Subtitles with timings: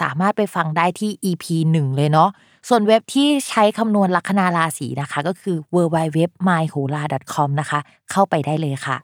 [0.00, 1.44] สามารถไปฟังได้ที่ EP
[1.74, 2.30] 1 เลยเนาะ
[2.70, 7.02] ส่วนเว็บที่ใช้คำนวณลัคนาราศีนะคะ ก็คือ w w w m y h o l a
[7.32, 7.78] c o m นะคะ
[8.10, 8.96] เข้าไปได้เลยค่ะ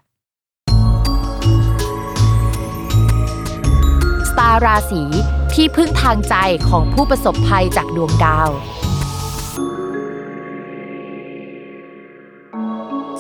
[4.31, 5.03] สตาราศี
[5.55, 6.35] ที่พึ่งทางใจ
[6.69, 8.51] ของผู้ประสบภัยจากดวงดาว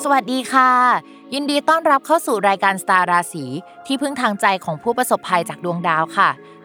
[0.02, 0.72] สวัสดีค่ะ
[1.34, 3.44] ยินดีต้อนรับเข้าสู่รายการสตาราศี
[3.86, 6.30] ที่พึ่งทางใจของผู้ประสบภัยจากดวงดาวค่ะ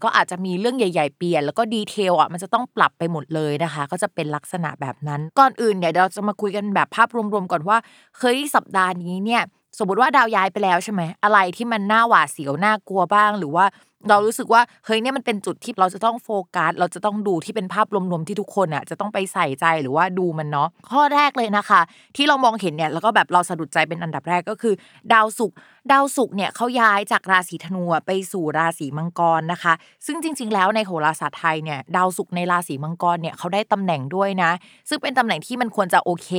[0.00, 7.76] ๆก็อาจจะมีเรื่องใหญ่ ๆ เปลี่ยน แล้วก็ดีเทลอะมันจะต้องปรับไปหมดเลยนะคะ ก็จะเป็นลักษณะแบบนั้น ก่อนอื่นเนี่ยเราจะมาคุยกันแบบภาพรวมๆก่อนว่า
[8.18, 9.42] เฮ้ยสัปดาห์นี้เนี่ย
[9.78, 13.64] สมมติว่าดาวย้ายไปแล้วใช่ไหมอะไรที่มันน่าหวาดเสียวน่ากลัวบ้าง หรือว่า
[14.08, 21.80] เรารู้สึกว่าเฮ้ยเนี่ยมันเป็นจุดที่เราจะต้องโฟกัสเราจะต้องดูที่เป็นภาพรวมๆที่ทุกคนอะจะต้องไปใส่ใจหรือว่าดูมันเนาะข้อแรกเลยนะคะ
[22.16, 24.74] ที่เรามองเห็นเนี่ยแล้วก็แบบเราสะดุดใจเป็นอันดับแรกก็คือ
[25.12, 25.56] ดาวศุกร์
[25.90, 29.74] ดาวศุกร์เนี่ยเขาย้ายจากราศีธนูไปสู่ราศีมังกรนะคะ
[30.06, 34.50] ซึ่งจริง ๆ แล้วในโหราศาสตร์ไทยเนี่ยดาวศุกร์ในราศีมังกรเนี่ยเขาได้ตำแหน่งด้วยนะ
[34.88, 36.30] ซึ่งเป็นตำแหน่งที่มันควรจะโอเค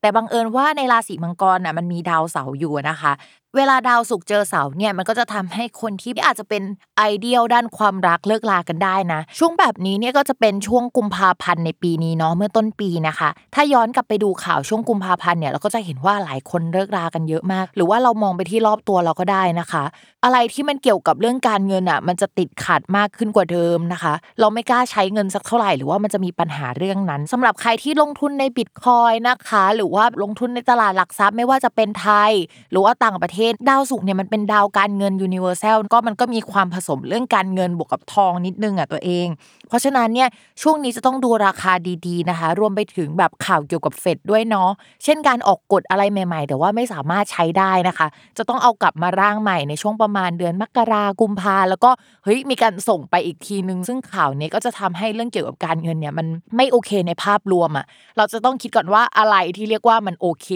[0.00, 3.12] แต่บังเอิญว่าในราศีมังกรน่ะมันมีดาวเสาร์อยู่นะคะ
[3.56, 6.62] เวลาดาวศุกร์เจอเสาร์เนี่ยมันก็จะทำให้คนที่อาจจะเป็น
[6.98, 19.84] ไอเดียลด้านความรักเลิกลากันได้นะ ช่วงแบบนี้เนี่ยก็จะเป็นช่วงกุมภาพันธ์ในปีนี้เนาะเมื่อต้นปีนะคะ ถ้าย้อนกลับไปดูข่าวช่วงกุมภาพันธ์เนี่ยเราก็จะเห็นว่าหลายคนเลิกลากันเยอะมาก หรือว่าเรามองไปที่รอบตัวเราก็ได้นะคะ
[20.24, 32.32] อะไรที่มันเกี่ยวกับเรื่องการเงินอะ มันจะติดขัดมากขึ้นกว่าเดิมนะคะ เราไม่กล้าใช้เงินสักเท่าไหร่หรือว่ามันจะมีปัญหาเรื่องนั้นสำหรับใครที่ลงทุนในบิตคอยน์นะคะ หรือว่าลงทุนในตลาดหลักทรัพย์ไม่ว่าจะเป็นไทย
[32.70, 39.26] หรือว่าต่างประเทศดาวศุกร์เนี่ยมันเป็นดาวการเงิน universal ก็มันก็มีความผสมเรื่องการเงินบวกกับทองนิดนึงอะตัวเอง
[39.68, 40.28] เพราะฉะนั้นเนี่ย
[40.62, 41.72] ช่วงนี้จะต้องดูราคา
[42.06, 44.70] ดีๆนะคะ รวมไปถึงแบบข่าวเกี่ยวกับเฟดด้วยเนาะ
[45.04, 48.06] เช่นการออกกฎอะไรใหม่ ๆ แต่ว่าไม่สามารถใช้ได้นะคะ
[48.38, 51.90] จะต้องเอากลับมาร่างใหม่ในช่วงประมาณเดือนมกรากุมภาแล้วก็
[52.24, 57.86] เฮ้ยมีการส่งไปอีกทีนึง ซึ่งข่าวนี้ก็จะทำให้เรื่องเกี่ยวกับการเงินเนี่ยมันไม่โอเคในภาพรวมอะ
[58.16, 60.48] เราจะต้องคิดก่อนว่าอะไรที่เรียกว่ามันโอเค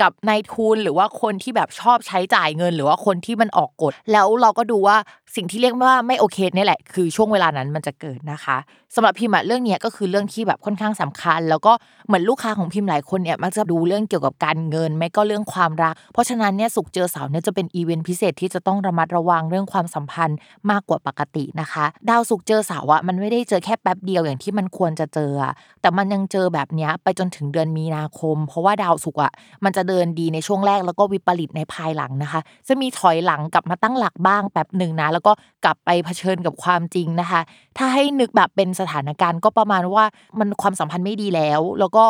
[0.00, 4.96] กับนายทุนหรือว่าคนที่แบบชอบใช้จ่ายเงิน หรือว่าคนที่มันออกกฎแล้วเราก็ดูว่า
[5.36, 8.56] สิ่งที่เรียกว่าไม่โอเคนี่แหละ คือช่วงเวลานั้นมันจะเกิดนะคะ
[8.94, 11.72] สำหรับพิมพ์อะเรื่องนี้ก็คือเรื่องที่แบบค่อนข้างสำคัญ แล้วก็
[12.06, 20.38] เหมือนลูกค้าของพิมพ์หลายคนเนี่ยมักจะดูเรื่องเกี่ยวกับการเงิน ไม่ก็เรื่องความรัก เพราะฉะนั้นเนี่ยสุกเจอเสาร์เนี่ยจะเป็นอีเวนต์พิเศษที่จะต้องระมัดระวังเรื่องความสัมพันธ์
[20.70, 25.32] มากกว่าปกตินะคะ ดาวสุกเจอเสาร์อะมันไม่ได้เจอแค่แป๊บเดียวอย่างที่มันควรจะเจอ
[25.80, 29.32] แต่มันยังเจอแบบนี้ไปจนถึงเดือนมีนาคม เพราะว่าดาวสุกอะ
[29.64, 35.32] มันจะเดินดีในช่วงแรกแล้วก็วิปริตในภายหลังนะคะ จะมีถอยหลังกลับมาตั้งหลักบ้างแป๊บหนึ่งนะ แล้วก็
[35.64, 37.40] กลับไปเผชิญกับความจริงนะคะ
[37.78, 40.04] ถ้าให้นึกแบบเป็นสถานการณ์ก็ประมาณว่า
[40.38, 42.06] มันความสัมพันธ์ไม่ดีแล้ว แล้วก็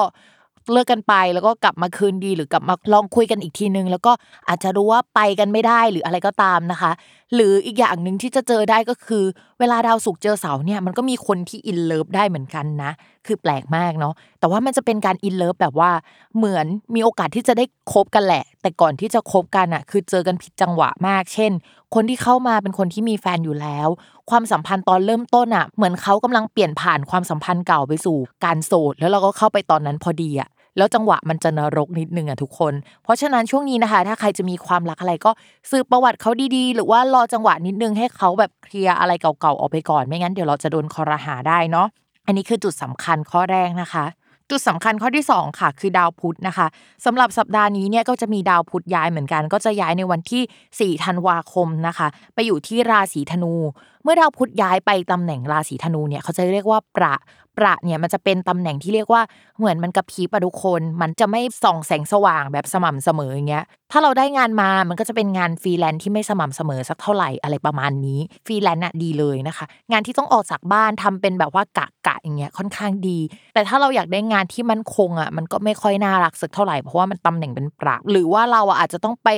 [0.72, 4.12] เลิกกันไปแล้วก็กลับมาคืนดีหรือกลับมาลองคุยกันอีกทีนึง แล้วก็
[4.48, 6.92] อาจจะรู้ว่าไปกันไม่ได้หรืออะไรก็ตามนะคะ
[7.34, 9.24] หรืออีกอย่างหนึ่งที่จะเจอได้ก็คือ
[9.60, 12.92] เวลาดาวศุกร์เจอเสาร์เนี่ยมันก็มีคนที่ in love ได้เหมือนกันนะ
[13.26, 15.90] คือแปลกมากเนาะแต่ว่ามันจะเป็นการ in love แบบว่า
[16.36, 21.52] เหมือนมีโอกาสที่จะได้คบกันแหละ แต่ก่อนที่จะคบกันอะคือเจอกันผิดจังหวะมาก เช่น
[21.94, 23.88] คนที่เข้ามาเป็นคนที่มีแฟนอยู่แล้ว
[24.30, 32.72] ความสัมพันธ์ตอนเริ่มต้นอะเหมือนเขากำลังเปลี่ยนผ่านความสัมพันธ์เก่าไปสู่ การโสดแล้วเราก็เข้าไปตอนนั้นพอดีอะแล้วจังหวะมันจะนรกนิดนึงอะทุกคน
[33.02, 35.30] เพราะฉะนั้นช่วงนี้นะคะ ถ้าใครจะมีความรักอะไรก็
[35.70, 41.86] สืบประวัติเขาดีๆ หรือว่ารอจังหวะนิดนึงให้เขาแบบเคลียร์อะไรเก่าๆออกไปก่อน ไม่งั้นเดี๋ยวเราจะโดนคอรหาได้เนาะ
[42.26, 44.04] อันนี้คือจุดสำคัญข้อแรกนะคะ
[44.50, 46.66] จุดสำคัญข้อที่ 2 ค่ะ คือดาวพุธนะคะ
[47.04, 53.54] สำหรับสัปดาห์นี้เนี่ยก็จะมีดาวพุธย้ายเหมือนกัน ก็จะย้ายในวันที่4ธันวาคมนะคะ ไปอยู่ที่ราศีธนู
[54.02, 57.14] เมื่อดาวพุธย้ายไปตำแหน่งราศีธนูเนี่ยเขาจะเรียกว่าประ
[57.58, 59.22] ประเนี่ยมันจะเป็นตำแหน่งที่เรียกว่า
[59.58, 73.18] เหมือนมันกระพริบอะทุกคน มันจะไม่ส่องแสงสว่างแบบสม่ำเสมออย่างเงี้ยถ้าเราได้งานมามันก็จะเป็นงานฟรีแลนซ์ที่ไม่สม่ำเสมอสักเท่าไหร่อะไรประมาณนี้ฟรีแลนซ์อะดีเลยนะคะ งานที่ต้องออกจากบ้านทำเป็นแบบว่ากะกะอย่างเงี้ยค่อนข้างดี
[73.54, 79.28] แต่ถ้าเราอยากได้งานที่มันคงอะมันก็ไม่ค่อยน่ารักสักเท่าไหร่เพราะว่ามันตำแหน่งเป็นประหรือว่าเราอะอาจจะต้องไป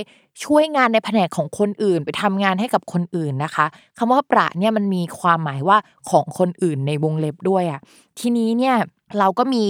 [0.43, 3.67] ช่วยงานในแผนกของคนอื่น ไปทำงานให้กับคนอื่นนะคะ
[3.99, 5.79] คำว่าประเนี่ยมันมีความหมายว่า
[6.11, 7.81] ของคนอื่นในวงเล็บด้วยอะ
[8.19, 8.77] ทีนี้เนี่ย
[9.19, 9.65] เราก็มี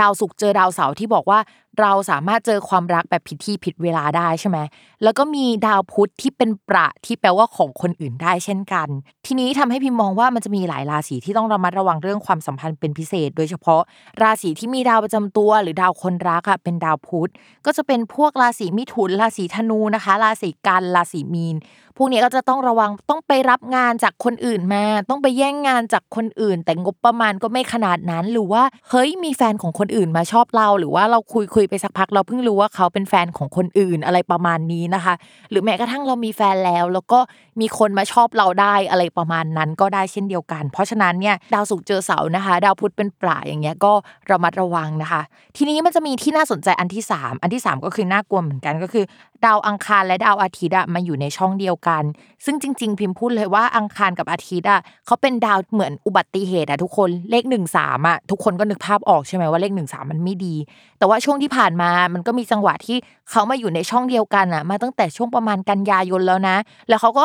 [0.00, 1.38] ดาวศุกร์เจอดาวเสาร์ที่บอกว่า
[1.80, 4.58] เราสามารถเจอความรักแบบผิดที่ผิดเวลาได้ใช่ไหม
[5.02, 8.88] แล้วก็มีดาวพุธที่เป็นประที่แปลว่าของคนอื่นได้เช่นกัน
[9.26, 13.80] ทีนี้ทำให้พิมมองว่ามันจะมีหลายราศีที่ต้องระมัดระวังเรื่องความสัมพันธ์เป็นพิเศษ โดยเฉพาะ
[14.22, 17.30] ราศีที่มีดาวประจำตัว หรือดาวคนรักอะเป็นดาวพุธ
[17.66, 21.58] ก็จะเป็นพวกราศีมิถุนราศีธนูนะคะ ราศีกันราศีมีน
[21.98, 35.14] พวกนี้ก็จะต้องระวังต้องไปรับงานจากคนอื่นมา ต้องไปแย่งงานจากคนอื่น แต่งบประมาณก็ไม่ขนาดนั้นหรือว่าเฮ้ยมีแฟนของคนอื่นมาชอบเรา หรือว่าเราคุยคุยไปสักพักเราเพิ่งรู้ว่าเขาเป็นแฟนของคนอื่นอะไรประมาณนี้นะคะ
[35.50, 37.18] หรือแม้กระทั่งเรามีแฟนแล้ว แล้วก็
[37.60, 43.92] มีคนมาชอบเราได้อะไรประมาณนั้นก็ได้เช่นเดียวกัน เพราะฉะนั้นเนี่ยดาวศุกร์เจอเสาร์นะคะ ดาวพุธเป็นปลาอย่างเงี้ยก็
[44.30, 45.22] ระมัดระวังนะคะ
[45.56, 49.04] ทีนี้มันจะมีที่น่าสนใจอันที่ 3 อันที่ 3 ก็คือน่ากลัวเหมือนกันก็คือ
[49.44, 52.02] ดาวอังคารและดาวอาทิตย์อะมาอยู่ในช่องเดียวกัน
[52.44, 60.54] ซึ่งจริง ๆ พิมพ์พูดเลยว่าอังคารกับอาทิตย์อะเขาเป็นดาวเหมือนอุบัติเหตุอะทุกคนเลข1นสามอะทุกคนก็นึกภาพออกใช่ไหมว่าเลข1นสามมันไม่ดี
[60.98, 62.96] แต่ว่าช่วงที่ผ่านมามันก็มีจังหวะที่
[63.30, 66.56] เขามาอยู่ในช่องเดียวกันอะมาตั้งแต่ช่วงประมาณกันยายนแล้วนะ
[66.88, 67.24] แล้วเขาก็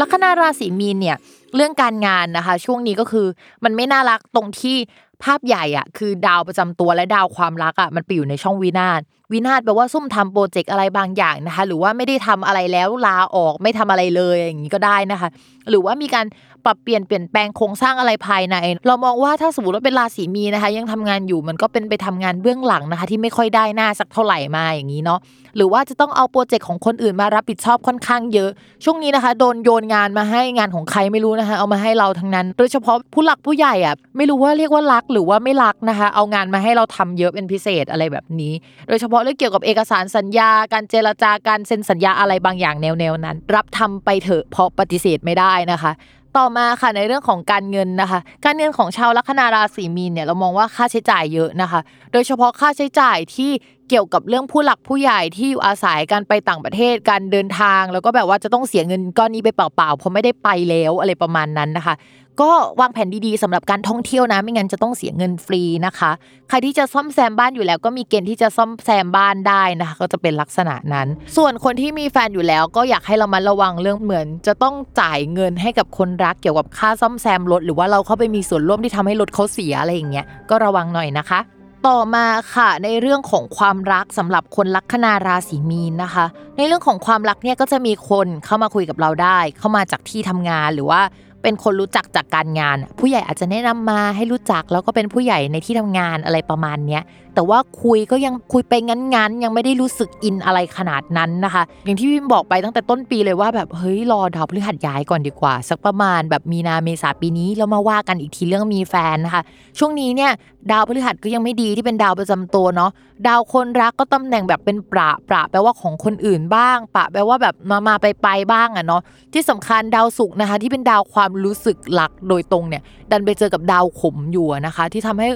[0.00, 1.16] ลัคนาราศีมีนเนี่ย
[1.54, 3.26] เรื่องการงานนะคะ ช่วงนี้ก็คือ
[3.64, 4.76] มันไม่น่ารักตรงที่
[5.24, 9.00] ภาพใหญ่อะคือดาวประจำตัวและดาวความรักอะมันไปอยู่ในช่องวินาศ
[9.32, 15.28] วินาศแปลว่าซุ่มทำโปรเจกต์อะไรบางอย่างนะคะ หรือว่าไม่ได้ทำอะไรแล้วลาออกไม่ทำอะไรเลยอย่างนี้ก็ได้นะคะ
[15.68, 16.26] หรือว่ามีการ
[16.64, 18.56] ปรับเปลี่ยนเปลี่ยนแปลงโครงสร้างอะไรภายใน
[18.86, 25.18] เรามองว่าถ้าสมมติว่าเป็นราศีมีนะคะ ยังทำงานอยู่มันก็เป็นไปทำงานเบื้องหลังนะคะ ที่ไม่ค่อยได้หน้าสักเท่าไหร่มาอย่างนี้เนาะ
[25.56, 28.50] หรือว่าจะต้องเอาโปรเจกต์ของคนอื่นมารับผิดชอบค่อนข้างเยอะ
[28.84, 38.52] ช่วงนี้นะคะ โดนโยนงานมาให้งานของใครไม่รู้นะคะ เอามาให้เราทั้งนั้น โดยเฉพาะผู้หลักผู้ใหญ่อะไม่รู้ว่าเรียกว่ารักหรือว่าไม่รักนะคะ เอางานมาให้เราทำเยอะเป็นพิเศษอะไรแบบนี้
[38.88, 45.92] โดยเฉพาะเรื่องเกี่ยวกับเอกสารสัญญา การเจรจาการเซ็นสัญญาอะไรบางอย่างแนวๆนั้น รับทำไปเถอะเพราะปฏิเสธไม่ได้นะคะ
[46.36, 51.80] ต่อมาค่ะในเรื่องของการเงินนะคะ การเงินของชาวลัคนาราศีมีนเนี่ยเรามองว่าค่าใช้จ่ายเยอะนะคะ
[52.12, 53.50] โดยเฉพาะค่าใช้จ่ายที่
[53.88, 61.94] เกี่ยวกับเรื่องผู้หลักผู้ใหญ่ที่อยู่อาศัยการไปต่างประเทศการเดินทาง แล้วก็แบบว่าจะต้องเสียเงินก้อนนี้ไปเปล่าๆเพราะไม่ได้ไปแล้วอะไรประมาณนั้นนะคะ
[62.42, 62.50] ก็
[62.80, 66.10] วางแผนดีๆสำหรับการท่องเที่ยวนะ ไม่งั้นจะต้องเสียเงินฟรีนะคะ
[66.48, 81.40] ใครที่จะซ่อมแซมบ้านอยู่แล้วก็มีเกณฑ์ที่จะซ่อมแซมบ้านได้นะคะ ก็จะเป็นลักษณะนั้น ส่วนคนที่มีแฟนอยู่แล้วก็อยากให้เรามาระวังเรื่องเหมือน จะต้องจ่ายเงินให้กับคนรักเกี่ยวกับค่าซ่อมแซมรถหรือว่าเราเข้าไปมีส่วนร่วมที่ทำให้รถเขาเสียอะไรอย่างเงี้ยก็ระวังหน่อยนะคะ
[81.86, 86.24] ต่อมาค่ะในเรื่องของความรักสำหรับคนลัคนาราศีมีนนะคะ
[86.56, 91.00] ในเรื่องของความรักเนี่ยก็จะมีคนเข้ามาคุยกับเราได้ เข้ามาจากที่ทำงานหรือว่า
[91.42, 97.02] เป็นคนรู้จักจากการงาน ผู้ใหญ่อาจจะแนะนำมาให้รู้จักแล้วก็เป็นผู้ใหญ่ในที่ทำงานอะไรประมาณเนี้ย
[97.36, 109.42] แต่ว่าคุยก็ยังคุยไปงั้นๆ ยังไม่ได้รู้สึกอินอะไรขนาดนั้นนะคะ อย่างที่พิมบอกไปตั้งแต่ต้นปีเลยว่าแบบเฮ้ยรอดาวพฤหัสย้ายก่อนดีกว่า สักประมาณแบบมีนาเมษาปีนี้แล้วมาว่ากันอีกทีเรื่องมีแฟนนะคะ
[109.78, 110.30] ช่วงนี้เนี่ย
[110.70, 112.90] ดาวพฤหัสก็ยังไม่ดีที่เป็นดาวประจำตัวเนาะ
[113.26, 119.02] ดาวคนรักก็ตำแหน่งแบบเป็นประประแปลว่าของคนอื่นบ้าง ปะแปลว่าแบบมามาไปไปบ้างอะเนาะ
[119.32, 125.28] ที่สำคัญดาวศุกร์นะคะ ที่เป็นดาวความรู้สึกหลักโดยตรงเนี่ย ดันไปเจอกับดาวขมอยู่นะคะ ที่ทำให้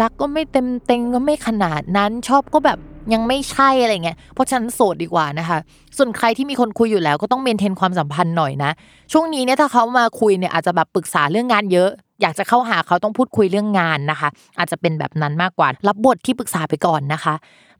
[0.00, 2.78] รักก็ไม่เต็มเต็งก็ไม่ขนาดนั้นชอบก็แบบ
[3.12, 5.58] ยังไม่ใช่อะไรเงี้ยเพราะฉันโสดดีกว่านะคะ
[5.98, 8.70] ส่วนใครที่มีคนคุยอยู่แล้วก็ต้องเมนเทนความสัมพันธ์หน่อยนะ
[9.12, 11.90] ช่วงนี้เนี่ยถ้าเขามาคุยเนี่ยอาจจะแบบปรึกษาเรื่องงานเยอะ
[12.22, 14.28] อยากจะเข้าหาเขาต้องพูดคุยเรื่องงานนะคะ
[14.58, 17.34] อาจจะเป็นแบบนั้นมากกว่า รับบทที่ปรึกษาไปก่อนนะคะ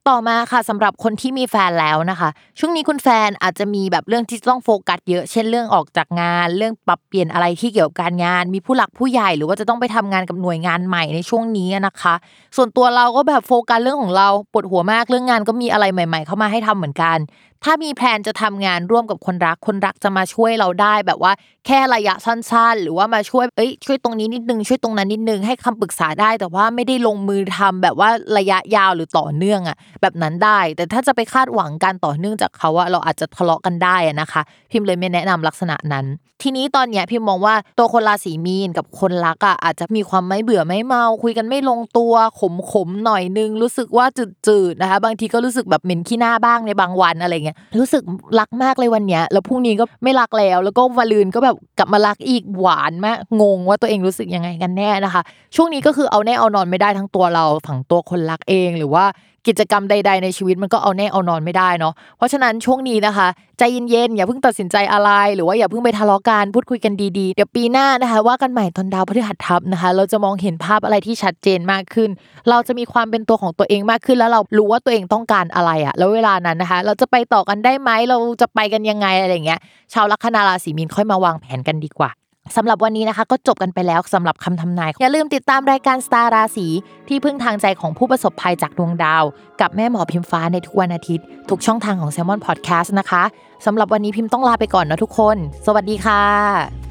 [0.09, 2.28] ต่อมาค่ะสำหรับคนที่มีแฟนแล้วนะคะ
[2.59, 12.14] ช่วงนี้คุณแฟนอาจจะมีแบบเรื่องที่ต้องโฟกัสเยอะ เช่นเรื่องออกจากงาน เรื่องปรับเปลี่ยนอะไรที่เกี่ยวกับการงาน มีผู้หลักผู้ใหญ่ หรือว่าจะต้องไปทำงานกับหน่วยงานใหม่ในช่วงนี้นะคะ
[12.57, 17.19] ส่วนตัวเราก็แบบโฟกัสเรื่องของเราปวดหัวมากเรื่องงานก็มีอะไรใหม่ ๆ เข้ามาให้ทำเหมือนกัน
[17.64, 21.32] ถ้ามีแพลนจะทำงานร่วมกับคนรัก คนรักจะมาช่วยเราได้แบบว่า
[21.66, 36.06] แค่ระยะสั้นๆ หรือว่ามาช่วยเอ้ยช่วยตรงนี้นิดนึงช่วยตรงนั้นนิดนึงให้คำปรึกษาได้ แต่ว่าไม่ได้ลงมือทำแบบว่าระยะยาวหรือต่อเนื่องอะแบบนั้นได้ แต่ถ้าจะไปคาดหวังการต่อเนื่องจากเขาอะเราอาจจะทะเลาะกันได้อะนะคะ พิมพ์เลยไม่แนะนำลักษณะนั้น
[36.42, 44.06] ทีนี้ตอนเนี้ยพิมมองว่าตัวคนราศีมีนกับคนรักอะอาจจะมีความไม่เบื่อไม่เมา คุยกันไม่ลงตัวขมขมๆหน่อยนึง รู้สึกว่า
[44.46, 48.02] จืดๆนะคะ บางทีก็รู้สึกแบบเหม็นขี้หน้าบ้างในบางวันอะไรเงี้ยรู้สึก
[48.38, 55.23] รักมากเลยวันเนี้ยแล้วพรุ่งนี้ก็ไม่รักแล้ว แล้วก็วันลืนก็แบบกลับมารักอีกหวานมากงงว่าตัวเองรู้สึกยังไงกันแน่นะคะ
[55.57, 59.04] ช่วงนี้ก็คือเอาแน่เอานอนไม่ได้ทั้งตัวเราฝั่งตัวคนรักเองหรือว่า
[59.47, 63.28] กิจกรรมใด ๆ ในชีวิตมันก็เอาแน่เอานอนไม่ได้เนาะเพราะฉะนั้นช่วงนี้นะคะ
[63.59, 72.11] ใจเย็นๆอย่าเพิ่งตัดสินใจอะไร หรือว่าอย่าเพิ่งไปทะเลาะกันพูดคุยกันดีๆ เดี๋ยวปีหน้านะคะ ว่ากันใหม่ตอนดาวพฤหัสทับนะคะ เราจะมองเห็นภาพอะไรที่ชัดเจนมากขึ้น
[72.50, 79.61] เราจะมีความเป็นตัวของตัวเองมากขึ้น แล้วเรารู้ว่าตัวเองต้องการอะไรอะแล้วเวลานั้นนะคะ เราจะไปต่อกันได้ไหมเราจะไปกันยังไงอะไรอย่างเงี้ย
[79.92, 82.11] ชาวลัคนาราศีมีนค่อยมาวางแผนกันดีกว่า
[82.56, 86.66] สำหรับวันนี้นะคะก็จบกันไปแล้วสำหรับคำทำนาย อย่าลืมติดตามรายการสตาร์ราศี
[87.09, 89.25] ที่พึ่งทางใจของผู้ประสบภัยจากดวงดาว
[89.61, 93.23] กับแม่หมอพิมฟ้าในทุกวันอาทิตย์ ทุกช่องทางของ s ซ l m o n Podcast นะคะ
[93.66, 96.89] สำหรับวันนี้พิมพ์ต้องลาไปก่อนนะทุกคน สวัสดีค่ะ